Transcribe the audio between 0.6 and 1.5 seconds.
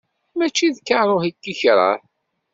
d karuh i